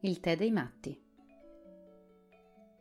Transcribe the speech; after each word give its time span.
Il 0.00 0.20
tè 0.20 0.36
dei 0.36 0.50
matti. 0.50 1.02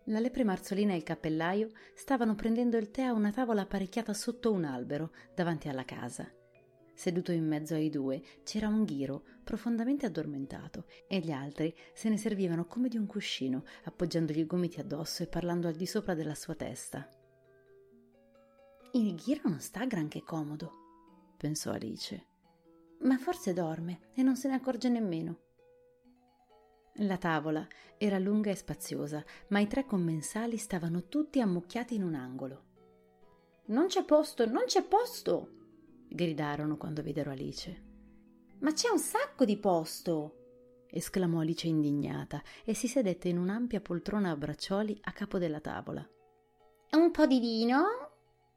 La 0.07 0.19
lepre 0.19 0.43
marzolina 0.43 0.91
e 0.91 0.97
il 0.97 1.03
cappellaio 1.03 1.69
stavano 1.95 2.35
prendendo 2.35 2.75
il 2.75 2.91
tè 2.91 3.03
a 3.03 3.13
una 3.13 3.31
tavola 3.31 3.61
apparecchiata 3.61 4.13
sotto 4.13 4.51
un 4.51 4.65
albero, 4.65 5.13
davanti 5.33 5.69
alla 5.69 5.85
casa. 5.85 6.29
Seduto 6.93 7.31
in 7.31 7.47
mezzo 7.47 7.73
ai 7.73 7.89
due 7.89 8.21
c'era 8.43 8.67
un 8.67 8.83
ghiro, 8.83 9.23
profondamente 9.45 10.05
addormentato, 10.05 10.87
e 11.07 11.19
gli 11.19 11.31
altri 11.31 11.73
se 11.93 12.09
ne 12.09 12.17
servivano 12.17 12.65
come 12.65 12.89
di 12.89 12.97
un 12.97 13.05
cuscino, 13.05 13.63
appoggiandogli 13.85 14.39
i 14.39 14.45
gomiti 14.45 14.81
addosso 14.81 15.23
e 15.23 15.27
parlando 15.27 15.69
al 15.69 15.75
di 15.75 15.85
sopra 15.85 16.15
della 16.15 16.35
sua 16.35 16.55
testa. 16.55 17.09
Il 18.91 19.15
ghiro 19.15 19.47
non 19.49 19.61
sta 19.61 19.85
granché 19.85 20.21
comodo, 20.21 21.33
pensò 21.37 21.71
Alice. 21.71 22.27
Ma 22.99 23.17
forse 23.17 23.53
dorme 23.53 24.09
e 24.13 24.21
non 24.21 24.35
se 24.35 24.49
ne 24.49 24.55
accorge 24.55 24.89
nemmeno. 24.89 25.44
La 26.99 27.17
tavola 27.17 27.67
era 27.97 28.17
lunga 28.17 28.51
e 28.51 28.55
spaziosa, 28.55 29.23
ma 29.49 29.59
i 29.59 29.67
tre 29.67 29.85
commensali 29.85 30.55
stavano 30.55 31.07
tutti 31.09 31.41
ammucchiati 31.41 31.95
in 31.95 32.03
un 32.03 32.15
angolo. 32.15 32.63
Non 33.65 33.87
c'è 33.87 34.05
posto, 34.05 34.45
non 34.45 34.63
c'è 34.65 34.83
posto! 34.83 35.49
gridarono 36.07 36.77
quando 36.77 37.01
videro 37.01 37.31
Alice. 37.31 37.83
Ma 38.59 38.71
c'è 38.71 38.89
un 38.89 38.99
sacco 38.99 39.43
di 39.43 39.57
posto! 39.57 40.85
esclamò 40.89 41.41
Alice 41.41 41.67
indignata 41.67 42.41
e 42.63 42.73
si 42.73 42.87
sedette 42.87 43.27
in 43.27 43.39
un'ampia 43.39 43.81
poltrona 43.81 44.29
a 44.29 44.37
braccioli 44.37 44.97
a 45.01 45.11
capo 45.11 45.37
della 45.37 45.59
tavola. 45.59 46.07
Un 46.91 47.11
po' 47.11 47.25
di 47.25 47.39
vino? 47.41 47.83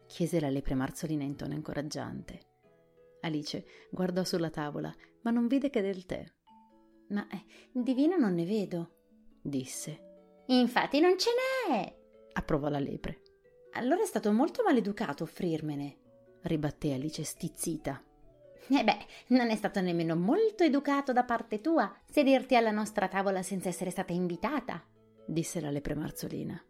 chiese 0.07 0.39
la 0.39 0.49
lepre 0.49 0.75
marzolina 0.75 1.25
in 1.25 1.35
tono 1.35 1.55
incoraggiante. 1.55 2.41
Alice 3.23 3.67
guardò 3.91 4.23
sulla 4.23 4.51
tavola, 4.51 4.95
ma 5.23 5.33
non 5.33 5.49
vide 5.49 5.71
che 5.71 5.83
del 5.83 6.07
tè. 6.07 6.25
Ma 7.09 7.27
eh, 7.29 7.45
di 7.73 7.95
vino 7.95 8.17
non 8.17 8.35
ne 8.35 8.45
vedo, 8.45 8.91
disse. 9.41 10.07
Infatti 10.47 11.01
non 11.01 11.19
ce 11.19 11.31
n'è, 11.69 11.97
approvò 12.33 12.69
la 12.69 12.79
lepre. 12.79 13.23
Allora 13.73 14.03
è 14.03 14.07
stato 14.07 14.33
molto 14.33 14.63
maleducato 14.63 15.25
offrirmene, 15.25 15.97
ribatté 16.43 16.95
Alice 16.95 17.23
stizzita. 17.25 18.03
Eh 18.71 18.85
beh, 18.85 19.07
non 19.29 19.51
è 19.51 19.57
stato 19.57 19.81
nemmeno 19.81 20.15
molto 20.17 20.63
educato 20.63 21.13
da 21.13 21.25
parte 21.25 21.61
tua 21.61 21.95
sederti 22.11 22.57
alla 22.57 22.71
nostra 22.71 23.09
tavola 23.09 23.43
senza 23.43 23.69
essere 23.69 23.91
stata 23.91 24.13
invitata, 24.13 24.85
disse 25.27 25.61
la 25.61 25.71
lepre 25.71 25.95
marzolina. 25.95 26.63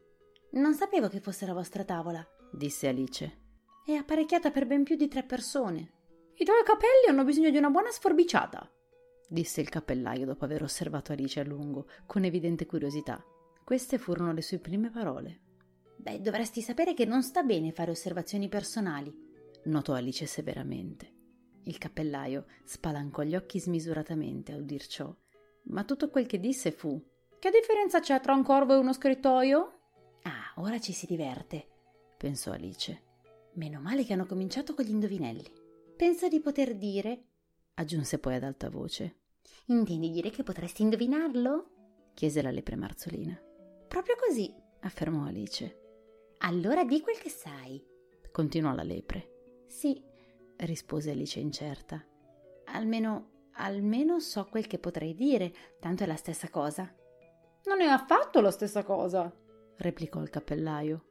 Non 0.51 0.75
sapevo 0.75 1.09
che 1.09 1.21
fosse 1.21 1.47
la 1.47 1.53
vostra 1.55 1.85
tavola, 1.85 2.25
disse 2.53 2.89
Alice. 2.89 3.39
È 3.85 3.93
apparecchiata 3.93 4.51
per 4.51 4.67
ben 4.67 4.85
più 4.85 4.97
di 4.97 5.09
tre 5.09 5.23
persone. 5.23 5.93
I 6.35 6.45
tuoi 6.45 6.63
capelli 6.63 7.09
hanno 7.09 7.25
bisogno 7.25 7.51
di 7.51 7.57
una 7.57 7.71
buona 7.71 7.91
sforbiciata, 7.91 8.71
disse 9.29 9.61
il 9.61 9.69
cappellaio 9.69 10.25
dopo 10.25 10.45
aver 10.45 10.63
osservato 10.63 11.13
Alice 11.13 11.39
a 11.39 11.45
lungo, 11.45 11.87
con 12.07 12.25
evidente 12.25 12.67
curiosità. 12.67 13.23
Queste 13.63 13.99
furono 13.99 14.33
le 14.33 14.43
sue 14.43 14.59
prime 14.59 14.91
parole. 14.91 15.41
Beh, 15.97 16.21
dovresti 16.21 16.63
sapere 16.63 16.95
che 16.95 17.05
non 17.05 17.23
sta 17.23 17.43
bene 17.43 17.73
fare 17.73 17.91
osservazioni 17.91 18.49
personali, 18.49 19.15
notò 19.65 19.93
Alice 19.95 20.27
severamente. 20.27 21.13
Il 21.65 21.77
cappellaio 21.77 22.47
spalancò 22.65 23.23
gli 23.23 23.37
occhi 23.37 23.61
smisuratamente 23.61 24.53
a 24.53 24.57
udir 24.57 24.87
ciò, 24.87 25.15
ma 25.65 25.85
tutto 25.85 26.09
quel 26.09 26.27
che 26.27 26.41
disse 26.41 26.71
fu: 26.73 26.99
Che 27.39 27.51
differenza 27.51 28.01
c'è 28.01 28.19
tra 28.21 28.33
un 28.33 28.43
corvo 28.43 28.75
e 28.75 28.79
uno 28.79 28.95
scrittoio? 28.95 29.81
Ah, 30.23 30.61
ora 30.61 30.81
ci 30.81 30.93
si 30.93 31.05
diverte, 31.05 31.67
pensò 32.17 32.53
Alice. 32.53 33.03
Meno 33.55 33.81
male 33.81 34.05
che 34.05 34.15
hanno 34.15 34.25
cominciato 34.25 34.73
con 34.73 34.85
gli 34.85 34.91
indovinelli. 34.91 35.51
Penso 35.97 36.29
di 36.29 36.41
poter 36.41 36.77
dire, 36.77 37.28
aggiunse 37.79 38.19
poi 38.19 38.35
ad 38.35 38.45
alta 38.45 38.69
voce. 38.69 39.17
Intendi 39.67 40.11
dire 40.11 40.31
che 40.31 40.43
potresti 40.43 40.83
indovinarlo? 40.83 42.11
chiese 42.15 42.43
la 42.43 42.51
lepre 42.51 42.77
marzolina. 42.77 43.41
Proprio 43.87 44.17
così, 44.17 44.53
affermò 44.81 45.25
Alice. 45.25 45.81
Allora 46.39 46.85
di 46.85 47.01
quel 47.01 47.19
che 47.19 47.31
sai, 47.31 47.83
continuò 48.33 48.75
la 48.75 48.83
lepre. 48.83 49.65
Sì, 49.67 50.03
rispose 50.57 51.13
Alice 51.13 51.39
incerta. 51.39 52.05
Almeno, 52.65 53.49
almeno 53.53 54.19
so 54.19 54.47
quel 54.47 54.67
che 54.67 54.79
potrei 54.79 55.15
dire, 55.15 55.53
tanto 55.79 56.03
è 56.03 56.07
la 56.07 56.17
stessa 56.17 56.49
cosa. 56.49 56.93
Non 57.65 57.81
è 57.81 57.87
affatto 57.87 58.41
la 58.41 58.51
stessa 58.51 58.83
cosa, 58.83 59.33
replicò 59.77 60.21
il 60.21 60.31
cappellaio. 60.31 61.05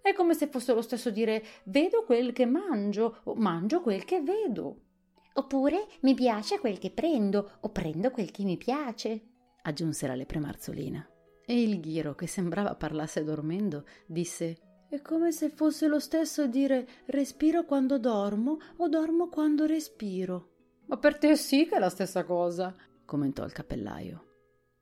È 0.00 0.12
come 0.14 0.34
se 0.34 0.48
fosse 0.48 0.72
lo 0.74 0.82
stesso 0.82 1.10
dire 1.10 1.44
vedo 1.64 2.04
quel 2.04 2.32
che 2.32 2.46
mangio 2.46 3.20
o 3.24 3.34
mangio 3.34 3.80
quel 3.80 4.04
che 4.04 4.20
vedo. 4.20 4.91
Oppure 5.34 5.86
mi 6.00 6.14
piace 6.14 6.58
quel 6.58 6.78
che 6.78 6.90
prendo 6.90 7.58
o 7.60 7.70
prendo 7.70 8.10
quel 8.10 8.30
che 8.30 8.44
mi 8.44 8.56
piace, 8.56 9.20
aggiunse 9.62 10.06
la 10.06 10.14
lepre 10.14 10.40
marzolina. 10.40 11.06
E 11.44 11.62
il 11.62 11.80
ghiro, 11.80 12.14
che 12.14 12.26
sembrava 12.26 12.74
parlasse 12.74 13.24
dormendo, 13.24 13.84
disse 14.06 14.58
è 14.92 15.00
come 15.00 15.32
se 15.32 15.48
fosse 15.48 15.86
lo 15.86 15.98
stesso 15.98 16.46
dire 16.46 16.86
respiro 17.06 17.64
quando 17.64 17.98
dormo 17.98 18.58
o 18.76 18.88
dormo 18.88 19.28
quando 19.28 19.64
respiro. 19.64 20.50
Ma 20.84 20.98
per 20.98 21.16
te 21.16 21.34
sì 21.34 21.66
che 21.66 21.76
è 21.76 21.78
la 21.78 21.88
stessa 21.88 22.24
cosa, 22.24 22.74
commentò 23.06 23.42
il 23.44 23.52
cappellaio. 23.52 24.26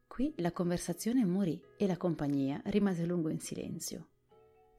Qui 0.09 0.35
la 0.39 0.51
conversazione 0.51 1.25
morì 1.25 1.63
e 1.77 1.87
la 1.87 1.97
compagnia 1.97 2.61
rimase 2.65 3.05
a 3.05 3.07
lungo 3.07 3.29
in 3.29 3.39
silenzio. 3.39 4.09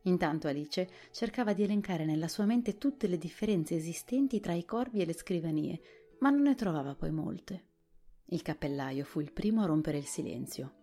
Intanto 0.03 0.47
Alice 0.47 0.87
cercava 1.11 1.53
di 1.53 1.63
elencare 1.63 2.05
nella 2.05 2.27
sua 2.27 2.45
mente 2.45 2.77
tutte 2.77 3.07
le 3.07 3.17
differenze 3.17 3.75
esistenti 3.75 4.39
tra 4.39 4.53
i 4.53 4.65
corvi 4.65 5.01
e 5.01 5.05
le 5.05 5.13
scrivanie, 5.13 5.79
ma 6.19 6.29
non 6.29 6.41
ne 6.41 6.55
trovava 6.55 6.95
poi 6.95 7.11
molte. 7.11 7.65
Il 8.25 8.41
cappellaio 8.41 9.03
fu 9.03 9.19
il 9.19 9.31
primo 9.31 9.61
a 9.61 9.65
rompere 9.65 9.97
il 9.97 10.05
silenzio. 10.05 10.73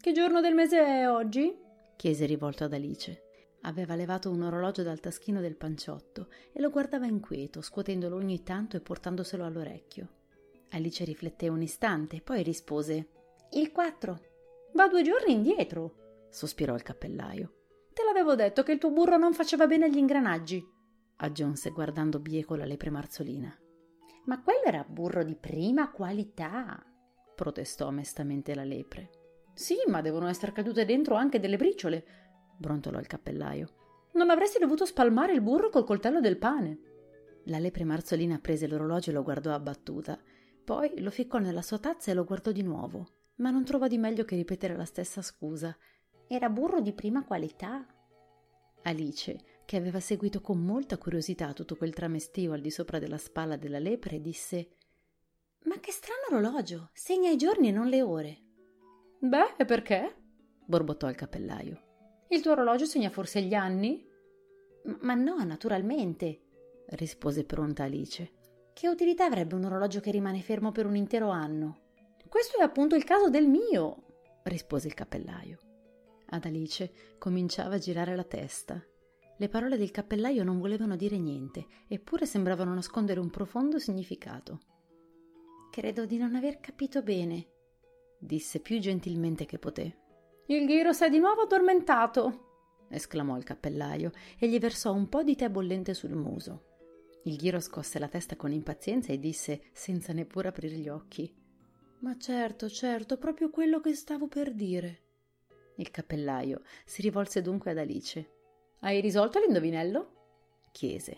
Che 0.00 0.12
giorno 0.12 0.40
del 0.40 0.54
mese 0.54 0.80
è 0.80 1.08
oggi? 1.08 1.54
chiese 1.96 2.26
rivolto 2.26 2.64
ad 2.64 2.72
Alice. 2.72 3.22
Aveva 3.62 3.94
levato 3.94 4.30
un 4.30 4.42
orologio 4.42 4.82
dal 4.82 5.00
taschino 5.00 5.40
del 5.40 5.56
panciotto 5.56 6.28
e 6.52 6.60
lo 6.60 6.70
guardava 6.70 7.06
inquieto, 7.06 7.60
scuotendolo 7.60 8.16
ogni 8.16 8.42
tanto 8.42 8.76
e 8.76 8.80
portandoselo 8.80 9.44
all'orecchio. 9.44 10.08
Alice 10.70 11.04
rifletté 11.04 11.48
un 11.48 11.62
istante, 11.62 12.20
poi 12.20 12.42
rispose: 12.42 13.08
Il 13.52 13.72
4. 13.72 14.20
Va 14.74 14.88
due 14.88 15.02
giorni 15.02 15.32
indietro, 15.32 16.28
sospirò 16.30 16.74
il 16.74 16.82
cappellaio. 16.82 17.54
Te 17.96 18.04
l'avevo 18.04 18.34
detto 18.34 18.62
che 18.62 18.72
il 18.72 18.78
tuo 18.78 18.90
burro 18.90 19.16
non 19.16 19.32
faceva 19.32 19.66
bene 19.66 19.86
agli 19.86 19.96
ingranaggi, 19.96 20.62
aggiunse 21.16 21.70
guardando 21.70 22.18
bieco 22.18 22.54
la 22.54 22.66
lepre 22.66 22.90
marzolina. 22.90 23.50
Ma 24.26 24.42
quello 24.42 24.64
era 24.66 24.84
burro 24.86 25.24
di 25.24 25.34
prima 25.34 25.90
qualità, 25.90 26.84
protestò 27.34 27.88
mestamente 27.88 28.54
la 28.54 28.64
lepre. 28.64 29.08
Sì, 29.54 29.76
ma 29.86 30.02
devono 30.02 30.26
essere 30.26 30.52
cadute 30.52 30.84
dentro 30.84 31.14
anche 31.14 31.40
delle 31.40 31.56
briciole, 31.56 32.04
brontolò 32.58 32.98
il 32.98 33.06
cappellaio. 33.06 34.10
Non 34.12 34.28
avresti 34.28 34.58
dovuto 34.58 34.84
spalmare 34.84 35.32
il 35.32 35.40
burro 35.40 35.70
col 35.70 35.84
coltello 35.84 36.20
del 36.20 36.36
pane. 36.36 36.78
La 37.44 37.58
lepre 37.58 37.84
marzolina 37.84 38.38
prese 38.40 38.66
l'orologio 38.66 39.08
e 39.08 39.14
lo 39.14 39.22
guardò 39.22 39.54
abbattuta. 39.54 40.20
Poi 40.62 41.00
lo 41.00 41.10
ficcò 41.10 41.38
nella 41.38 41.62
sua 41.62 41.78
tazza 41.78 42.10
e 42.10 42.14
lo 42.14 42.24
guardò 42.24 42.52
di 42.52 42.62
nuovo, 42.62 43.06
ma 43.36 43.48
non 43.48 43.64
trovò 43.64 43.86
di 43.86 43.96
meglio 43.96 44.26
che 44.26 44.36
ripetere 44.36 44.76
la 44.76 44.84
stessa 44.84 45.22
scusa. 45.22 45.74
Era 46.28 46.48
burro 46.48 46.80
di 46.80 46.92
prima 46.92 47.24
qualità. 47.24 47.86
Alice, 48.82 49.38
che 49.64 49.76
aveva 49.76 50.00
seguito 50.00 50.40
con 50.40 50.58
molta 50.58 50.98
curiosità 50.98 51.52
tutto 51.52 51.76
quel 51.76 51.94
tramestio 51.94 52.52
al 52.52 52.60
di 52.60 52.70
sopra 52.70 52.98
della 52.98 53.18
spalla 53.18 53.56
della 53.56 53.78
lepre, 53.78 54.20
disse 54.20 54.76
Ma 55.64 55.78
che 55.78 55.92
strano 55.92 56.26
orologio! 56.30 56.90
Segna 56.92 57.30
i 57.30 57.36
giorni 57.36 57.68
e 57.68 57.72
non 57.72 57.88
le 57.88 58.02
ore. 58.02 58.38
Beh, 59.18 59.54
e 59.56 59.64
perché? 59.64 60.14
borbottò 60.64 61.08
il 61.08 61.14
cappellaio. 61.14 61.82
Il 62.28 62.40
tuo 62.40 62.52
orologio 62.52 62.86
segna 62.86 63.10
forse 63.10 63.40
gli 63.42 63.54
anni? 63.54 64.04
Ma 65.00 65.14
no, 65.14 65.42
naturalmente, 65.44 66.42
rispose 66.90 67.44
pronta 67.44 67.84
Alice. 67.84 68.32
Che 68.72 68.88
utilità 68.88 69.24
avrebbe 69.24 69.54
un 69.54 69.64
orologio 69.64 70.00
che 70.00 70.10
rimane 70.10 70.42
fermo 70.42 70.70
per 70.70 70.86
un 70.86 70.96
intero 70.96 71.28
anno? 71.30 71.84
Questo 72.28 72.58
è 72.58 72.62
appunto 72.62 72.94
il 72.94 73.04
caso 73.04 73.30
del 73.30 73.46
mio, 73.46 74.02
rispose 74.42 74.88
il 74.88 74.94
cappellaio. 74.94 75.58
Ad 76.28 76.44
Alice 76.44 77.16
cominciava 77.18 77.76
a 77.76 77.78
girare 77.78 78.16
la 78.16 78.24
testa. 78.24 78.84
Le 79.38 79.48
parole 79.48 79.76
del 79.76 79.90
cappellaio 79.90 80.42
non 80.44 80.58
volevano 80.58 80.96
dire 80.96 81.18
niente, 81.18 81.66
eppure 81.88 82.26
sembravano 82.26 82.74
nascondere 82.74 83.20
un 83.20 83.30
profondo 83.30 83.78
significato. 83.78 84.60
Credo 85.70 86.06
di 86.06 86.16
non 86.16 86.34
aver 86.34 86.58
capito 86.58 87.02
bene, 87.02 87.48
disse 88.18 88.60
più 88.60 88.78
gentilmente 88.78 89.44
che 89.44 89.58
poté. 89.58 90.04
Il 90.46 90.64
ghiro 90.64 90.92
s'è 90.92 91.10
di 91.10 91.18
nuovo 91.18 91.42
addormentato, 91.42 92.86
esclamò 92.88 93.36
il 93.36 93.44
cappellaio 93.44 94.12
e 94.38 94.48
gli 94.48 94.58
versò 94.58 94.94
un 94.94 95.08
po' 95.08 95.22
di 95.22 95.36
tè 95.36 95.50
bollente 95.50 95.92
sul 95.92 96.14
muso. 96.14 96.64
Il 97.24 97.36
ghiro 97.36 97.60
scosse 97.60 97.98
la 97.98 98.08
testa 98.08 98.36
con 98.36 98.52
impazienza 98.52 99.12
e 99.12 99.18
disse, 99.18 99.64
senza 99.72 100.12
neppure 100.12 100.48
aprire 100.48 100.76
gli 100.76 100.88
occhi: 100.88 101.30
Ma 101.98 102.16
certo, 102.16 102.68
certo, 102.68 103.18
proprio 103.18 103.50
quello 103.50 103.80
che 103.80 103.94
stavo 103.94 104.28
per 104.28 104.54
dire. 104.54 105.05
Il 105.76 105.90
cappellaio 105.90 106.62
si 106.84 107.02
rivolse 107.02 107.42
dunque 107.42 107.70
ad 107.70 107.78
Alice. 107.78 108.34
Hai 108.80 109.00
risolto 109.00 109.38
l'indovinello? 109.38 110.14
chiese. 110.72 111.16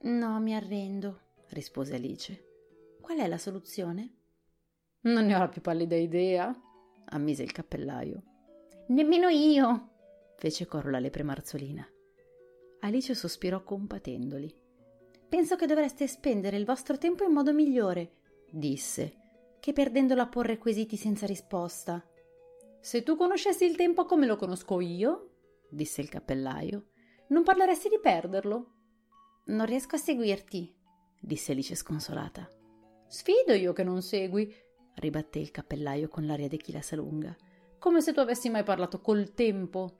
No, 0.00 0.38
mi 0.40 0.54
arrendo, 0.54 1.20
rispose 1.48 1.94
Alice. 1.94 2.44
Qual 3.00 3.18
è 3.18 3.26
la 3.26 3.38
soluzione? 3.38 4.12
Non 5.00 5.26
ne 5.26 5.34
ho 5.34 5.38
la 5.38 5.48
più 5.48 5.60
pallida 5.60 5.96
idea, 5.96 6.54
ammise 7.06 7.42
il 7.42 7.52
cappellaio. 7.52 8.22
Nemmeno 8.88 9.28
io, 9.28 9.88
fece 10.36 10.66
coro 10.66 10.90
la 10.90 10.98
lepre 10.98 11.22
marzolina. 11.22 11.86
Alice 12.80 13.14
sospirò 13.14 13.62
compatendoli. 13.64 14.54
Penso 15.28 15.56
che 15.56 15.66
dovreste 15.66 16.06
spendere 16.06 16.56
il 16.56 16.64
vostro 16.64 16.96
tempo 16.96 17.24
in 17.24 17.32
modo 17.32 17.52
migliore, 17.52 18.12
disse, 18.50 19.16
che 19.60 19.72
perdendolo 19.72 20.22
a 20.22 20.28
porre 20.28 20.58
quesiti 20.58 20.96
senza 20.96 21.26
risposta. 21.26 22.02
Se 22.80 23.02
tu 23.02 23.16
conoscessi 23.16 23.64
il 23.64 23.76
tempo 23.76 24.04
come 24.04 24.26
lo 24.26 24.36
conosco 24.36 24.80
io, 24.80 25.30
disse 25.68 26.00
il 26.00 26.08
cappellaio, 26.08 26.90
non 27.28 27.42
parleresti 27.42 27.88
di 27.88 27.98
perderlo. 28.00 28.72
Non 29.46 29.66
riesco 29.66 29.96
a 29.96 29.98
seguirti, 29.98 30.74
disse 31.20 31.52
Alice 31.52 31.74
sconsolata. 31.74 32.48
Sfido 33.06 33.52
io 33.52 33.72
che 33.72 33.82
non 33.82 34.02
segui, 34.02 34.54
ribatté 34.96 35.38
il 35.38 35.50
cappellaio 35.50 36.08
con 36.08 36.26
l'aria 36.26 36.48
di 36.48 36.58
chi 36.58 36.72
la 36.72 36.82
sa 36.82 36.96
lunga. 36.96 37.34
Come 37.78 38.00
se 38.00 38.12
tu 38.12 38.20
avessi 38.20 38.50
mai 38.50 38.62
parlato 38.62 39.00
col 39.00 39.32
tempo. 39.34 39.98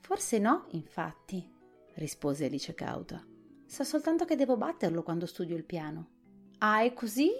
Forse 0.00 0.38
no, 0.38 0.66
infatti, 0.70 1.48
rispose 1.94 2.46
Alice 2.46 2.74
cauta. 2.74 3.24
So 3.66 3.84
soltanto 3.84 4.24
che 4.24 4.36
devo 4.36 4.56
batterlo 4.56 5.02
quando 5.02 5.26
studio 5.26 5.56
il 5.56 5.64
piano. 5.64 6.10
Ah, 6.58 6.82
è 6.82 6.92
così? 6.92 7.30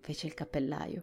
fece 0.00 0.26
il 0.26 0.34
cappellaio. 0.34 1.02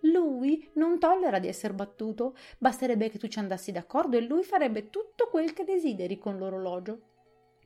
Lui 0.00 0.70
non 0.74 0.98
tollera 0.98 1.38
di 1.38 1.48
essere 1.48 1.74
battuto. 1.74 2.36
Basterebbe 2.58 3.08
che 3.08 3.18
tu 3.18 3.28
ci 3.28 3.38
andassi 3.38 3.72
d'accordo 3.72 4.16
e 4.16 4.20
lui 4.20 4.42
farebbe 4.42 4.90
tutto 4.90 5.28
quel 5.30 5.52
che 5.52 5.64
desideri 5.64 6.18
con 6.18 6.38
l'orologio. 6.38 7.14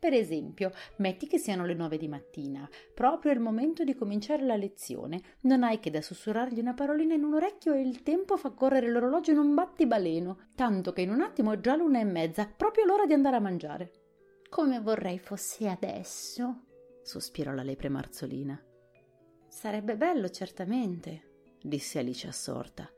Per 0.00 0.14
esempio, 0.14 0.72
metti 0.96 1.26
che 1.26 1.36
siano 1.36 1.66
le 1.66 1.74
nove 1.74 1.98
di 1.98 2.08
mattina, 2.08 2.66
proprio 2.94 3.32
il 3.32 3.38
momento 3.38 3.84
di 3.84 3.94
cominciare 3.94 4.42
la 4.44 4.56
lezione. 4.56 5.20
Non 5.42 5.62
hai 5.62 5.78
che 5.78 5.90
da 5.90 6.00
sussurrargli 6.00 6.58
una 6.58 6.72
parolina 6.72 7.12
in 7.12 7.22
un 7.22 7.34
orecchio 7.34 7.74
e 7.74 7.82
il 7.82 8.02
tempo 8.02 8.38
fa 8.38 8.48
correre 8.52 8.88
l'orologio 8.88 9.32
in 9.32 9.38
un 9.38 9.52
battibaleno, 9.54 10.48
tanto 10.54 10.94
che 10.94 11.02
in 11.02 11.10
un 11.10 11.20
attimo 11.20 11.52
è 11.52 11.60
già 11.60 11.76
l'una 11.76 12.00
e 12.00 12.04
mezza, 12.04 12.46
proprio 12.46 12.86
l'ora 12.86 13.04
di 13.04 13.12
andare 13.12 13.36
a 13.36 13.40
mangiare. 13.40 13.92
Come 14.48 14.80
vorrei 14.80 15.18
fosse 15.18 15.68
adesso, 15.68 16.62
sospirò 17.02 17.52
la 17.52 17.62
lepre 17.62 17.90
marzolina. 17.90 18.58
Sarebbe 19.48 19.98
bello, 19.98 20.30
certamente, 20.30 21.29
disse 21.62 21.98
Alice 21.98 22.26
assorta. 22.26 22.90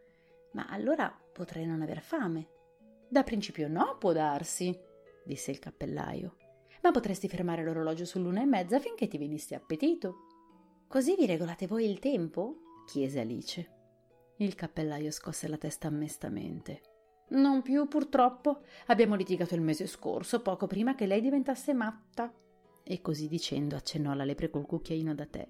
Ma 0.52 0.66
allora 0.66 1.14
potrei 1.32 1.66
non 1.66 1.82
aver 1.82 2.00
fame. 2.00 2.48
Da 3.08 3.22
principio 3.22 3.68
no, 3.68 3.96
può 3.98 4.12
darsi, 4.12 4.78
disse 5.24 5.50
il 5.50 5.58
cappellaio 5.58 6.36
ma 6.82 6.90
potresti 6.90 7.28
fermare 7.28 7.64
l'orologio 7.64 8.04
sull'una 8.04 8.42
e 8.42 8.46
mezza 8.46 8.78
finché 8.78 9.08
ti 9.08 9.18
venisse 9.18 9.54
appetito. 9.54 10.26
Così 10.88 11.14
vi 11.16 11.26
regolate 11.26 11.66
voi 11.66 11.88
il 11.88 11.98
tempo? 11.98 12.56
chiese 12.86 13.20
Alice. 13.20 13.70
Il 14.38 14.54
cappellaio 14.54 15.10
scosse 15.10 15.48
la 15.48 15.56
testa 15.56 15.88
mestamente. 15.90 16.80
Non 17.28 17.62
più, 17.62 17.86
purtroppo. 17.86 18.62
Abbiamo 18.86 19.14
litigato 19.14 19.54
il 19.54 19.60
mese 19.62 19.86
scorso, 19.86 20.42
poco 20.42 20.66
prima 20.66 20.94
che 20.94 21.06
lei 21.06 21.20
diventasse 21.20 21.72
matta. 21.72 22.32
E 22.82 23.00
così 23.00 23.28
dicendo 23.28 23.76
accennò 23.76 24.10
alla 24.10 24.24
lepre 24.24 24.50
col 24.50 24.66
cucchiaino 24.66 25.14
da 25.14 25.26
tè. 25.26 25.48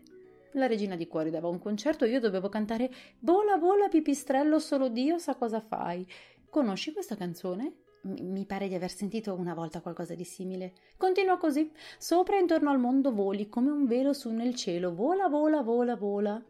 La 0.52 0.66
regina 0.66 0.96
di 0.96 1.06
cuori 1.06 1.31
dava 1.31 1.49
un 1.49 1.58
concerto 1.58 2.04
e 2.04 2.10
io 2.10 2.20
dovevo 2.20 2.50
cantare 2.50 2.90
Vola, 3.20 3.56
vola, 3.56 3.88
pipistrello, 3.88 4.58
solo 4.58 4.88
Dio 4.88 5.16
sa 5.19 5.34
cosa 5.34 5.60
fai. 5.60 6.06
Conosci 6.50 6.93
questa 6.93 7.16
canzone? 7.16 7.76
Mi 8.02 8.44
pare 8.44 8.69
di 8.69 8.75
aver 8.75 8.90
sentito 8.90 9.32
una 9.32 9.54
volta 9.54 9.81
qualcosa 9.81 10.14
di 10.14 10.25
simile. 10.25 10.75
Continua 10.99 11.38
così. 11.38 11.72
Sopra 11.99 12.37
e 12.37 12.40
intorno 12.40 12.69
al 12.70 12.78
mondo 12.78 13.12
voli 13.12 13.49
come 13.49 13.70
un 13.70 13.87
velo 13.87 14.12
su 14.12 14.28
nel 14.31 14.54
cielo. 14.54 14.94
Vola, 14.94 15.28
vola, 15.28 15.62
vola, 15.62 15.96
vola. 15.96 16.44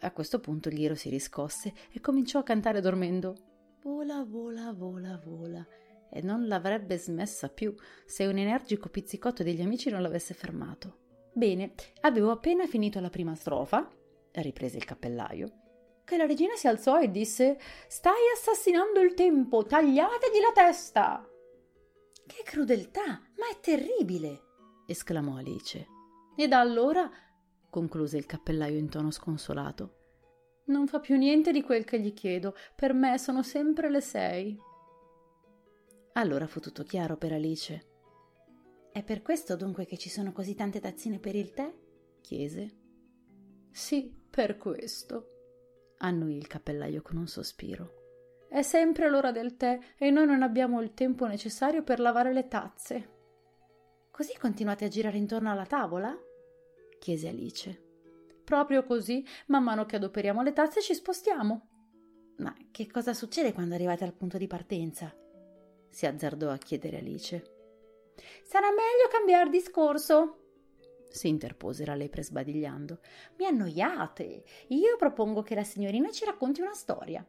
A 0.00 0.12
questo 0.12 0.38
punto 0.40 0.68
il 0.68 0.96
si 0.96 1.08
riscosse 1.08 1.72
e 1.90 2.00
cominciò 2.00 2.40
a 2.40 2.44
cantare 2.44 2.82
dormendo. 2.82 3.36
Vola, 3.82 4.22
vola, 4.28 4.72
vola, 4.72 5.18
vola. 5.24 5.66
E 6.10 6.20
non 6.20 6.46
l'avrebbe 6.46 6.98
smessa 6.98 7.48
più 7.48 7.74
se 8.04 8.26
un 8.26 8.36
energico 8.36 8.90
pizzicotto 8.90 9.42
degli 9.42 9.62
amici 9.62 9.88
non 9.88 10.02
l'avesse 10.02 10.34
fermato. 10.34 11.06
Bene, 11.38 11.72
avevo 12.00 12.32
appena 12.32 12.66
finito 12.66 12.98
la 12.98 13.10
prima 13.10 13.36
strofa, 13.36 13.88
riprese 14.32 14.76
il 14.76 14.84
cappellaio, 14.84 15.52
che 16.02 16.16
la 16.16 16.26
regina 16.26 16.56
si 16.56 16.66
alzò 16.66 17.00
e 17.00 17.12
disse 17.12 17.60
Stai 17.86 18.32
assassinando 18.34 18.98
il 18.98 19.14
tempo, 19.14 19.64
tagliategli 19.64 20.40
la 20.40 20.50
testa. 20.52 21.24
Che 22.26 22.42
crudeltà, 22.42 23.22
ma 23.36 23.48
è 23.52 23.60
terribile, 23.60 24.40
esclamò 24.88 25.36
Alice. 25.36 25.86
E 26.36 26.48
da 26.48 26.58
allora, 26.58 27.08
concluse 27.70 28.16
il 28.16 28.26
cappellaio 28.26 28.76
in 28.76 28.88
tono 28.88 29.12
sconsolato, 29.12 30.62
non 30.64 30.88
fa 30.88 30.98
più 30.98 31.16
niente 31.16 31.52
di 31.52 31.62
quel 31.62 31.84
che 31.84 32.00
gli 32.00 32.14
chiedo. 32.14 32.56
Per 32.74 32.92
me 32.92 33.16
sono 33.16 33.44
sempre 33.44 33.88
le 33.90 34.00
sei. 34.00 34.58
Allora 36.14 36.48
fu 36.48 36.58
tutto 36.58 36.82
chiaro 36.82 37.16
per 37.16 37.32
Alice. 37.32 37.97
È 38.92 39.02
per 39.02 39.22
questo 39.22 39.56
dunque 39.56 39.86
che 39.86 39.96
ci 39.98 40.08
sono 40.08 40.32
così 40.32 40.54
tante 40.54 40.80
tazzine 40.80 41.18
per 41.18 41.34
il 41.34 41.52
tè? 41.52 41.72
chiese. 42.20 42.76
Sì, 43.70 44.12
per 44.30 44.56
questo 44.56 45.32
annuì 45.98 46.36
il 46.36 46.46
cappellaio 46.46 47.02
con 47.02 47.16
un 47.16 47.26
sospiro. 47.26 48.46
È 48.48 48.62
sempre 48.62 49.08
l'ora 49.08 49.30
del 49.30 49.56
tè 49.56 49.78
e 49.96 50.10
noi 50.10 50.26
non 50.26 50.42
abbiamo 50.42 50.80
il 50.80 50.94
tempo 50.94 51.26
necessario 51.26 51.82
per 51.82 52.00
lavare 52.00 52.32
le 52.32 52.48
tazze. 52.48 53.16
Così 54.10 54.36
continuate 54.38 54.84
a 54.84 54.88
girare 54.88 55.18
intorno 55.18 55.50
alla 55.50 55.66
tavola? 55.66 56.16
chiese 56.98 57.28
Alice. 57.28 57.86
Proprio 58.44 58.84
così, 58.84 59.24
man 59.48 59.62
mano 59.62 59.84
che 59.84 59.96
adoperiamo 59.96 60.42
le 60.42 60.52
tazze 60.52 60.80
ci 60.80 60.94
spostiamo. 60.94 61.68
Ma 62.38 62.56
che 62.70 62.86
cosa 62.86 63.12
succede 63.12 63.52
quando 63.52 63.74
arrivate 63.74 64.04
al 64.04 64.14
punto 64.14 64.38
di 64.38 64.46
partenza? 64.46 65.14
si 65.90 66.06
azzardò 66.06 66.50
a 66.50 66.58
chiedere 66.58 66.98
Alice. 66.98 67.57
Sarà 68.44 68.68
meglio 68.68 69.08
cambiare 69.10 69.50
discorso, 69.50 70.38
si 71.10 71.28
interpose 71.28 71.84
la 71.84 71.94
lepre 71.94 72.22
sbadigliando. 72.22 73.00
Mi 73.38 73.46
annoiate. 73.46 74.44
Io 74.68 74.96
propongo 74.96 75.42
che 75.42 75.54
la 75.54 75.64
signorina 75.64 76.10
ci 76.10 76.24
racconti 76.24 76.60
una 76.60 76.74
storia. 76.74 77.26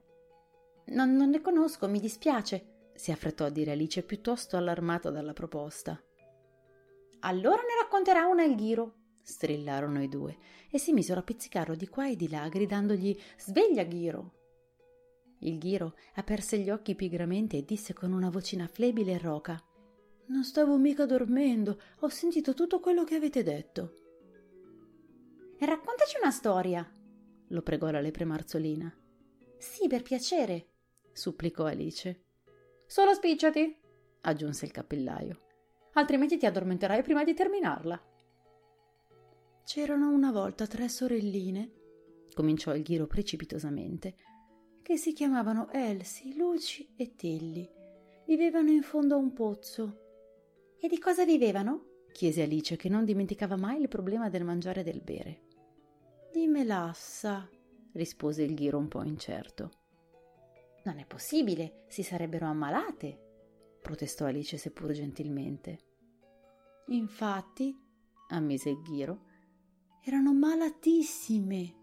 Non, 0.87 1.15
non 1.15 1.29
ne 1.29 1.41
conosco, 1.41 1.87
mi 1.87 1.99
dispiace, 1.99 2.91
si 2.93 3.11
affrettò 3.11 3.45
a 3.45 3.49
dire 3.49 3.71
Alice 3.71 4.03
piuttosto 4.03 4.57
allarmata 4.57 5.09
dalla 5.09 5.33
proposta. 5.33 6.01
Allora 7.21 7.61
ne 7.61 7.81
racconterà 7.81 8.25
una 8.25 8.43
il 8.43 8.55
ghiro, 8.55 8.95
strillarono 9.23 10.01
i 10.01 10.09
due 10.09 10.37
e 10.71 10.79
si 10.79 10.93
misero 10.93 11.19
a 11.19 11.23
pizzicarlo 11.23 11.75
di 11.75 11.87
qua 11.87 12.09
e 12.09 12.15
di 12.15 12.29
là 12.29 12.47
gridandogli 12.47 13.17
Sveglia 13.37 13.83
ghiro. 13.83 14.33
Il 15.41 15.57
ghiro 15.57 15.95
aperse 16.15 16.57
gli 16.57 16.69
occhi 16.69 16.95
pigramente 16.95 17.57
e 17.57 17.63
disse 17.63 17.93
con 17.93 18.11
una 18.11 18.29
vocina 18.29 18.67
flebile 18.67 19.13
e 19.13 19.17
roca 19.17 19.63
non 20.29 20.43
stavo 20.43 20.77
mica 20.77 21.05
dormendo, 21.05 21.79
ho 21.99 22.09
sentito 22.09 22.53
tutto 22.53 22.79
quello 22.79 23.03
che 23.03 23.15
avete 23.15 23.43
detto. 23.43 23.95
E 25.57 25.65
raccontaci 25.65 26.17
una 26.21 26.31
storia, 26.31 26.87
lo 27.47 27.61
pregò 27.61 27.89
la 27.89 27.99
lepre 27.99 28.25
marzolina. 28.25 28.93
Sì, 29.57 29.87
per 29.87 30.03
piacere, 30.03 30.67
supplicò 31.11 31.65
Alice. 31.65 32.25
Solo 32.85 33.13
spicciati, 33.13 33.77
aggiunse 34.21 34.65
il 34.65 34.71
cappellaio. 34.71 35.41
Altrimenti 35.93 36.37
ti 36.37 36.45
addormenterai 36.45 37.01
prima 37.01 37.23
di 37.23 37.33
terminarla. 37.33 38.01
C'erano 39.63 40.09
una 40.11 40.31
volta 40.31 40.67
tre 40.67 40.89
sorelline, 40.89 41.71
cominciò 42.33 42.75
il 42.75 42.83
ghiro 42.83 43.07
precipitosamente, 43.07 44.15
che 44.83 44.95
si 44.95 45.11
chiamavano 45.13 45.69
Elsie, 45.71 46.35
Luci 46.35 46.93
e 46.95 47.15
Tilly. 47.15 47.67
Vivevano 48.25 48.69
in 48.69 48.83
fondo 48.83 49.15
a 49.15 49.17
un 49.17 49.33
pozzo 49.33 50.08
e 50.79 50.87
di 50.87 50.99
cosa 50.99 51.25
vivevano? 51.25 51.85
chiese 52.11 52.43
Alice, 52.43 52.75
che 52.75 52.89
non 52.89 53.05
dimenticava 53.05 53.55
mai 53.55 53.79
il 53.79 53.87
problema 53.87 54.29
del 54.29 54.43
mangiare 54.43 54.81
e 54.81 54.83
del 54.83 55.01
bere. 55.01 55.41
Di 56.31 56.47
melassa, 56.47 57.49
rispose 57.93 58.43
il 58.43 58.53
ghiro 58.53 58.77
un 58.77 58.87
po' 58.87 59.03
incerto. 59.03 59.71
Non 60.83 60.99
è 60.99 61.05
possibile, 61.05 61.85
si 61.87 62.03
sarebbero 62.03 62.45
ammalate, 62.45 63.77
protestò 63.81 64.25
Alice 64.25 64.57
seppur 64.57 64.91
gentilmente. 64.91 65.79
Infatti, 66.87 67.77
ammise 68.29 68.69
il 68.69 68.81
ghiro, 68.81 69.25
erano 70.03 70.33
malatissime. 70.33 71.78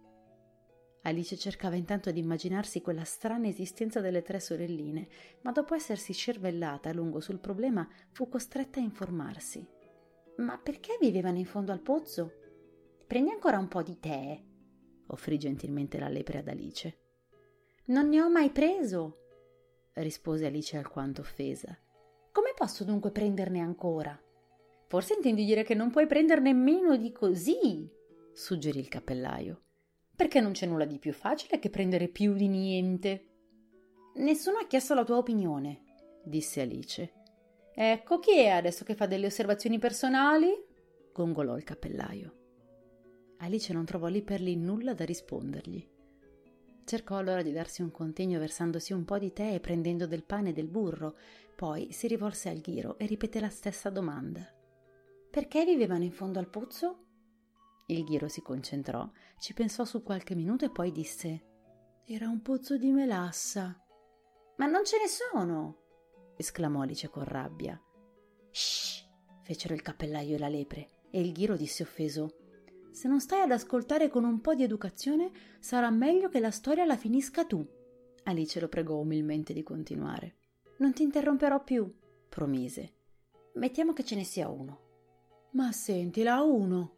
Alice 1.07 1.37
cercava 1.37 1.77
intanto 1.77 2.11
di 2.11 2.19
immaginarsi 2.19 2.81
quella 2.81 3.05
strana 3.05 3.47
esistenza 3.47 4.01
delle 4.01 4.23
tre 4.23 4.41
sorelline, 4.41 5.07
ma 5.43 5.53
dopo 5.53 5.77
essersi 5.77 6.13
cervellata 6.13 6.91
a 6.91 6.93
lungo 6.93 7.21
sul 7.21 7.39
problema 7.39 7.89
fu 8.11 8.29
costretta 8.29 8.81
a 8.81 8.83
informarsi. 8.83 9.65
Ma 10.39 10.59
perché 10.59 10.99
vivevano 11.01 11.39
in 11.39 11.45
fondo 11.45 11.71
al 11.71 11.81
pozzo? 11.81 12.33
Prendi 13.07 13.31
ancora 13.31 13.57
un 13.57 13.69
po' 13.69 13.83
di 13.83 14.01
tè, 14.01 14.43
offrì 15.07 15.39
gentilmente 15.39 15.97
la 16.01 16.09
lepre 16.09 16.39
ad 16.39 16.49
Alice. 16.49 16.99
Non 17.87 18.09
ne 18.09 18.21
ho 18.21 18.29
mai 18.29 18.51
preso, 18.51 19.19
rispose 19.95 20.47
Alice 20.47 20.77
alquanto 20.77 21.21
offesa. 21.21 21.79
Come 22.33 22.53
posso 22.53 22.83
dunque 22.83 23.13
prenderne 23.13 23.61
ancora? 23.61 24.21
Forse 24.89 25.15
intendi 25.15 25.45
dire 25.45 25.63
che 25.63 25.75
non 25.75 25.93
puoi 25.93 26.09
prenderne 26.09 26.53
meno 26.53 26.97
di 26.97 27.13
così, 27.13 27.89
suggerì 28.33 28.81
il 28.81 28.89
cappellaio 28.89 29.61
perché 30.17 30.41
non 30.41 30.53
c'è 30.53 30.67
nulla 30.67 30.87
di 30.87 30.99
più 30.99 31.13
facile 31.13 31.59
che 31.59 31.71
prendere 31.71 32.09
più 32.09 32.33
di 32.33 32.49
niente. 32.49 33.27
Nessuno 34.15 34.59
ha 34.59 34.67
chiesto 34.67 34.95
la 34.95 35.05
tua 35.05 35.19
opinione, 35.19 35.83
disse 36.25 36.63
Alice. 36.63 37.13
Ecco 37.75 38.19
chi 38.19 38.39
è 38.39 38.49
adesso 38.49 38.85
che 38.85 38.95
fa 38.95 39.07
delle 39.07 39.27
osservazioni 39.27 39.79
personali? 39.79 40.51
gongolò 41.13 41.57
il 41.57 41.65
cappellaio. 41.65 42.35
Alice 43.39 43.73
non 43.75 43.85
trovò 43.85 44.07
lì 44.07 44.23
per 44.23 44.41
lì 44.41 44.57
nulla 44.57 44.95
da 44.95 45.05
rispondergli. 45.05 45.87
Cercò 46.85 47.17
allora 47.17 47.43
di 47.43 47.53
darsi 47.53 47.83
un 47.83 47.91
contegno 47.91 48.39
versandosi 48.39 48.93
un 48.95 49.05
po' 49.05 49.19
di 49.19 49.33
tè 49.33 49.55
e 49.55 49.61
prendendo 49.61 50.07
del 50.07 50.25
pane 50.25 50.51
e 50.51 50.53
del 50.53 50.69
burro, 50.69 51.17
poi 51.55 51.93
si 51.93 52.07
rivolse 52.07 52.49
al 52.49 52.61
ghiro 52.61 52.97
e 52.97 53.07
ripeté 53.07 53.41
la 53.41 53.49
stessa 53.51 53.91
domanda. 53.91 54.47
Perché 55.31 55.65
vivevano 55.65 56.05
in 56.05 56.13
fondo 56.13 56.39
al 56.39 56.49
pozzo? 56.49 57.06
Il 57.88 58.05
ghiro 58.05 58.26
si 58.26 58.43
concentrò, 58.43 59.09
ci 59.38 59.55
pensò 59.55 59.85
su 59.85 60.02
qualche 60.02 60.35
minuto 60.35 60.64
e 60.64 60.71
poi 60.71 60.90
disse: 60.90 61.45
Era 62.05 62.28
un 62.28 62.43
pozzo 62.43 62.76
di 62.76 62.90
melassa. 62.90 63.81
Ma 64.57 64.66
non 64.66 64.85
ce 64.85 64.99
ne 64.99 65.07
sono! 65.07 65.85
esclamò 66.37 66.81
Alice 66.83 67.09
con 67.09 67.25
rabbia. 67.25 67.81
Shh! 68.50 69.05
fecero 69.43 69.75
il 69.75 69.83
cappellaio 69.83 70.35
e 70.35 70.38
la 70.38 70.49
lepre, 70.49 71.05
e 71.11 71.21
il 71.21 71.33
ghiro 71.33 71.55
disse 71.55 71.85
offeso: 71.85 72.38
Se 72.90 73.07
non 73.07 73.21
stai 73.21 73.43
ad 73.43 73.52
ascoltare 73.52 74.09
con 74.09 74.25
un 74.25 74.40
po' 74.40 74.57
di 74.57 74.64
educazione, 74.64 75.31
sarà 75.61 75.88
meglio 75.90 76.28
che 76.28 76.40
la 76.40 76.50
storia 76.50 76.85
la 76.85 76.97
finisca 76.97 77.45
tu. 77.45 77.64
Alice 78.25 78.59
lo 78.59 78.69
pregò 78.69 78.97
umilmente 78.97 79.52
di 79.52 79.62
continuare. 79.62 80.38
Non 80.78 80.93
ti 80.93 81.05
interromperò 81.05 81.62
più, 81.62 81.88
promise. 82.28 82.95
Mettiamo 83.55 83.93
che 83.93 84.05
ce 84.05 84.16
ne 84.16 84.25
sia 84.25 84.49
uno. 84.49 84.81
Ma 85.52 85.71
sentila, 85.71 86.43
uno, 86.43 86.96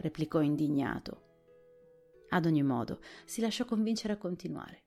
replicò 0.00 0.40
indignato. 0.40 1.28
Ad 2.30 2.46
ogni 2.46 2.62
modo, 2.62 3.00
si 3.24 3.40
lasciò 3.40 3.64
convincere 3.64 4.14
a 4.14 4.18
continuare. 4.18 4.84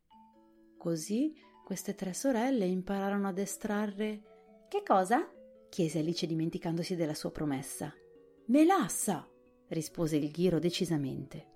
Così 0.77 1.33
queste 1.63 1.95
tre 1.95 2.13
sorelle 2.13 2.65
impararono 2.65 3.27
ad 3.27 3.37
estrarre. 3.37 4.65
Che 4.67 4.83
cosa? 4.83 5.29
chiese 5.69 5.99
Alice 5.99 6.27
dimenticandosi 6.27 6.95
della 6.95 7.13
sua 7.13 7.31
promessa. 7.31 7.93
Melassa! 8.47 9.27
rispose 9.67 10.17
il 10.17 10.29
ghiro 10.29 10.59
decisamente. 10.59 11.51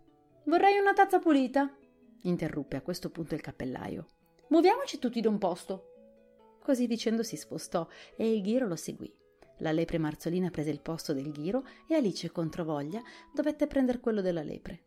Vorrei 0.45 0.79
una 0.79 0.93
tazza 0.93 1.19
pulita, 1.19 1.75
interruppe 2.21 2.77
a 2.77 2.81
questo 2.81 3.09
punto 3.09 3.35
il 3.35 3.41
cappellaio. 3.41 4.07
Muoviamoci 4.49 4.97
tutti 4.97 5.19
da 5.19 5.29
un 5.29 5.37
posto. 5.37 6.57
Così 6.63 6.87
dicendo 6.87 7.21
si 7.21 7.35
spostò 7.35 7.87
e 8.15 8.33
il 8.33 8.41
ghiro 8.41 8.67
lo 8.67 8.75
seguì. 8.75 9.13
La 9.59 9.71
lepre 9.71 9.97
marzolina 9.97 10.49
prese 10.49 10.69
il 10.69 10.81
posto 10.81 11.13
del 11.13 11.31
ghiro 11.31 11.65
e 11.87 11.95
Alice, 11.95 12.31
controvoglia, 12.31 13.01
dovette 13.33 13.67
prendere 13.67 13.99
quello 13.99 14.21
della 14.21 14.43
lepre. 14.43 14.83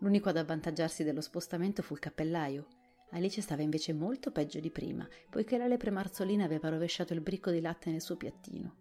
L'unico 0.00 0.30
ad 0.30 0.36
avvantaggiarsi 0.36 1.04
dello 1.04 1.20
spostamento 1.20 1.82
fu 1.82 1.94
il 1.94 2.00
cappellaio. 2.00 2.66
Alice 3.10 3.40
stava 3.40 3.62
invece 3.62 3.92
molto 3.92 4.30
peggio 4.30 4.58
di 4.58 4.70
prima, 4.70 5.06
poiché 5.28 5.58
la 5.58 5.66
lepre 5.66 5.90
marzolina 5.90 6.44
aveva 6.44 6.68
rovesciato 6.68 7.12
il 7.12 7.20
bricco 7.20 7.50
di 7.50 7.60
latte 7.60 7.90
nel 7.90 8.00
suo 8.00 8.16
piattino. 8.16 8.76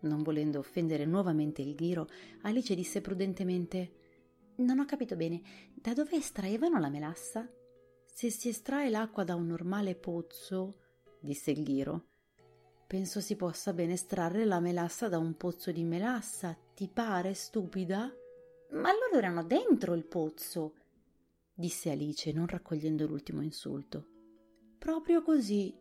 Non 0.00 0.22
volendo 0.22 0.58
offendere 0.58 1.06
nuovamente 1.06 1.62
il 1.62 1.74
ghiro, 1.74 2.08
Alice 2.42 2.74
disse 2.74 3.00
prudentemente: 3.00 3.92
Non 4.56 4.78
ho 4.78 4.84
capito 4.84 5.16
bene, 5.16 5.40
da 5.74 5.94
dove 5.94 6.16
estraevano 6.16 6.78
la 6.78 6.90
melassa? 6.90 7.48
Se 8.04 8.30
si 8.30 8.48
estrae 8.48 8.90
l'acqua 8.90 9.24
da 9.24 9.34
un 9.34 9.46
normale 9.46 9.94
pozzo, 9.94 10.78
disse 11.20 11.50
il 11.50 11.64
ghiro, 11.64 12.08
Penso 12.86 13.20
si 13.20 13.34
possa 13.34 13.72
ben 13.72 13.90
estrarre 13.90 14.44
la 14.44 14.60
melassa 14.60 15.08
da 15.08 15.18
un 15.18 15.36
pozzo 15.36 15.72
di 15.72 15.84
melassa. 15.84 16.56
Ti 16.74 16.88
pare 16.88 17.34
stupida? 17.34 18.12
Ma 18.70 18.90
loro 18.92 19.16
erano 19.16 19.44
dentro 19.44 19.94
il 19.94 20.04
pozzo, 20.04 20.74
disse 21.54 21.90
Alice, 21.90 22.32
non 22.32 22.46
raccogliendo 22.46 23.06
l'ultimo 23.06 23.40
insulto. 23.40 24.06
Proprio 24.78 25.22
così, 25.22 25.74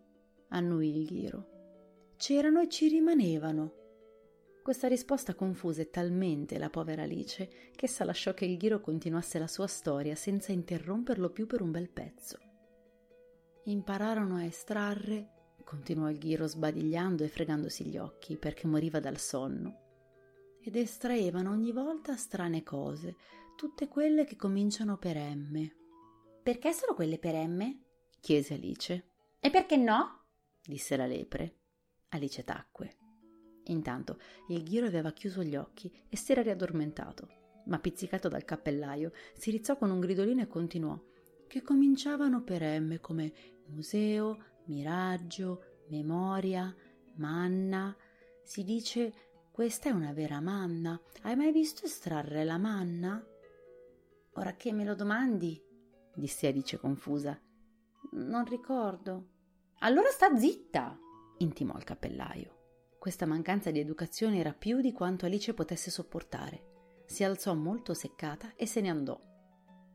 annuì 0.50 0.98
il 0.98 1.06
ghiro. 1.06 1.50
C'erano 2.16 2.62
e 2.62 2.70
ci 2.70 2.88
rimanevano. 2.88 3.82
Questa 4.62 4.88
risposta 4.88 5.34
confuse 5.34 5.90
talmente 5.90 6.58
la 6.58 6.70
povera 6.70 7.04
Alice 7.04 7.50
che 7.76 7.86
essa 7.86 8.06
lasciò 8.06 8.34
che 8.34 8.46
il 8.46 8.58
ghiro 8.58 8.80
continuasse 8.80 9.40
la 9.40 9.48
sua 9.48 9.68
storia 9.68 10.16
senza 10.16 10.54
interromperlo 10.54 11.32
più 11.32 11.48
per 11.48 11.62
un 11.62 11.72
bel 11.72 11.90
pezzo. 11.90 12.38
Impararono 13.66 14.36
a 14.38 14.46
estrarre 14.46 15.33
continuò 15.64 16.10
il 16.10 16.18
ghiro 16.18 16.48
sbadigliando 16.48 17.24
e 17.24 17.28
fregandosi 17.28 17.86
gli 17.86 17.98
occhi 17.98 18.38
perché 18.38 18.68
moriva 18.68 19.00
dal 19.00 19.18
sonno. 19.18 19.80
Ed 20.62 20.76
estraevano 20.76 21.52
ogni 21.52 21.72
volta 21.72 22.16
strane 22.16 22.64
cose, 22.64 23.16
tutte 23.56 23.88
quelle 23.88 24.26
che 24.26 24.36
cominciano 24.36 24.98
per 24.98 25.18
M. 25.18 25.70
Perché 26.42 26.74
solo 26.74 26.94
quelle 26.94 27.18
per 27.18 27.36
M? 27.36 27.80
chiese 28.20 28.54
Alice. 28.54 29.10
E 29.40 29.50
perché 29.50 29.78
no? 29.78 30.26
disse 30.64 30.96
la 30.96 31.06
lepre. 31.06 31.60
Alice 32.10 32.44
tacque. 32.44 32.98
Intanto 33.66 34.20
il 34.50 34.64
ghiro 34.64 34.86
aveva 34.86 35.12
chiuso 35.12 35.44
gli 35.44 35.56
occhi 35.56 35.92
e 36.10 36.16
si 36.18 36.32
era 36.32 36.42
riaddormentato, 36.42 37.28
ma 37.66 37.80
pizzicato 37.80 38.28
dal 38.28 38.46
cappellaio 38.46 39.12
si 39.34 39.52
rizzò 39.52 39.78
con 39.78 39.90
un 39.90 40.00
gridolino 40.00 40.42
e 40.42 40.48
continuò 40.48 41.02
che 41.48 41.62
cominciavano 41.62 42.42
per 42.42 42.62
M 42.64 43.00
come 43.00 43.32
museo, 43.68 44.53
miraggio, 44.66 45.84
memoria, 45.90 46.74
manna. 47.16 47.96
Si 48.44 48.64
dice 48.64 49.14
questa 49.52 49.90
è 49.90 49.92
una 49.92 50.14
vera 50.14 50.42
manna. 50.42 51.00
Hai 51.22 51.36
mai 51.36 51.52
visto 51.52 51.86
estrarre 51.86 52.44
la 52.44 52.58
manna? 52.58 53.24
Ora 54.34 54.56
che 54.56 54.72
me 54.72 54.84
lo 54.84 54.96
domandi, 54.96 55.62
disse 56.16 56.48
Alice 56.48 56.78
confusa. 56.78 57.40
Non 58.14 58.46
ricordo. 58.46 59.28
Allora 59.80 60.10
sta 60.10 60.36
zitta, 60.36 60.98
intimò 61.38 61.78
il 61.78 61.84
cappellaio. 61.84 62.62
Questa 62.98 63.26
mancanza 63.26 63.70
di 63.70 63.80
educazione 63.80 64.40
era 64.40 64.54
più 64.54 64.82
di 64.82 64.92
quanto 64.92 65.26
Alice 65.26 65.54
potesse 65.54 65.92
sopportare. 65.92 67.04
Si 67.06 67.24
alzò 67.24 67.54
molto 67.54 67.94
seccata 67.94 68.54
e 68.56 68.66
se 68.66 68.82
ne 68.82 68.90
andò. 68.90 69.33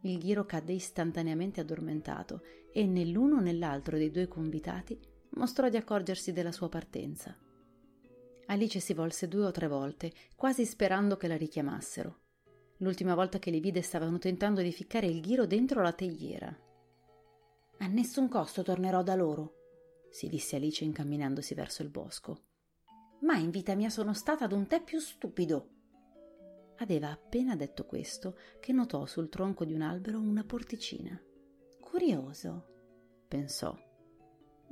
Il 0.02 0.18
ghiro 0.18 0.44
cadde 0.44 0.72
istantaneamente 0.72 1.60
addormentato 1.60 2.42
e 2.72 2.86
né 2.86 3.04
l'uno 3.04 3.40
né 3.40 3.52
l'altro 3.52 3.96
dei 3.96 4.10
due 4.10 4.28
convitati 4.28 4.98
mostrò 5.30 5.68
di 5.68 5.76
accorgersi 5.76 6.32
della 6.32 6.52
sua 6.52 6.68
partenza. 6.68 7.36
Alice 8.46 8.80
si 8.80 8.94
volse 8.94 9.28
due 9.28 9.44
o 9.44 9.50
tre 9.50 9.68
volte, 9.68 10.12
quasi 10.34 10.64
sperando 10.64 11.16
che 11.16 11.28
la 11.28 11.36
richiamassero. 11.36 12.20
L'ultima 12.78 13.14
volta 13.14 13.38
che 13.38 13.50
li 13.50 13.60
vide 13.60 13.82
stavano 13.82 14.18
tentando 14.18 14.62
di 14.62 14.72
ficcare 14.72 15.06
il 15.06 15.20
ghiro 15.20 15.46
dentro 15.46 15.82
la 15.82 15.92
teiera. 15.92 16.56
A 17.78 17.86
nessun 17.86 18.28
costo 18.28 18.62
tornerò 18.62 19.02
da 19.02 19.14
loro, 19.14 19.58
si 20.10 20.28
disse 20.28 20.56
Alice 20.56 20.84
incamminandosi 20.84 21.54
verso 21.54 21.82
il 21.82 21.90
bosco. 21.90 22.44
Mai 23.20 23.42
in 23.42 23.50
vita 23.50 23.74
mia 23.74 23.90
sono 23.90 24.14
stata 24.14 24.44
ad 24.44 24.52
un 24.52 24.66
tè 24.66 24.82
più 24.82 24.98
stupido. 24.98 25.70
Aveva 26.78 27.10
appena 27.10 27.56
detto 27.56 27.84
questo 27.84 28.36
che 28.60 28.72
notò 28.72 29.04
sul 29.06 29.28
tronco 29.28 29.64
di 29.64 29.72
un 29.72 29.82
albero 29.82 30.20
una 30.20 30.44
porticina. 30.44 31.20
Curioso, 31.80 32.66
pensò. 33.26 33.76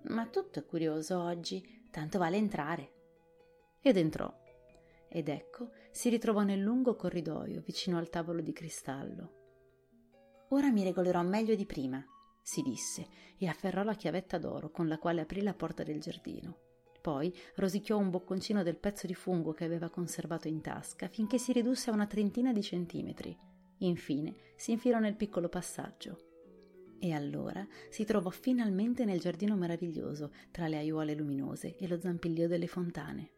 Ma 0.05 0.27
tutto 0.27 0.61
è 0.61 0.65
curioso 0.65 1.21
oggi, 1.21 1.89
tanto 1.91 2.19
vale 2.19 2.37
entrare. 2.37 2.93
Ed 3.81 3.97
entrò. 3.97 4.33
Ed 5.09 5.29
ecco, 5.29 5.71
si 5.91 6.09
ritrovò 6.09 6.43
nel 6.43 6.61
lungo 6.61 6.95
corridoio 6.95 7.61
vicino 7.63 7.99
al 7.99 8.09
tavolo 8.09 8.41
di 8.41 8.53
cristallo. 8.53 9.33
Ora 10.51 10.71
mi 10.71 10.85
regolerò 10.85 11.23
meglio 11.23 11.57
di 11.57 11.67
prima, 11.67 12.05
si 12.41 12.63
disse, 12.63 13.09
e 13.37 13.49
afferrò 13.49 13.83
la 13.83 13.95
chiavetta 13.95 14.39
d'oro 14.39 14.71
con 14.71 14.87
la 14.87 14.99
quale 14.99 15.23
aprì 15.23 15.43
la 15.43 15.55
porta 15.55 15.83
del 15.83 16.01
giardino. 16.01 16.66
Poi 17.07 17.33
rosicchiò 17.55 17.97
un 17.97 18.11
bocconcino 18.11 18.65
del 18.65 18.79
pezzo 18.79 19.07
di 19.07 19.15
fungo 19.15 19.53
che 19.53 19.63
aveva 19.65 19.89
conservato 19.91 20.49
in 20.49 20.61
tasca 20.61 21.07
finché 21.07 21.39
si 21.39 21.53
ridusse 21.53 21.89
a 21.89 21.93
una 21.93 22.09
trentina 22.09 22.53
di 22.53 22.61
centimetri. 22.61 23.39
Infine 23.79 24.35
si 24.57 24.73
infilò 24.73 24.99
nel 24.99 25.15
piccolo 25.15 25.49
passaggio. 25.49 26.97
E 26.99 27.13
allora 27.13 27.65
si 27.91 28.05
trovò 28.05 28.31
finalmente 28.31 29.05
nel 29.05 29.21
giardino 29.21 29.55
meraviglioso, 29.55 30.33
tra 30.51 30.67
le 30.67 30.79
aiuole 30.79 31.15
luminose 31.15 31.77
e 31.77 31.87
lo 31.87 32.01
zampillio 32.01 32.49
delle 32.49 32.67
fontane. 32.67 33.36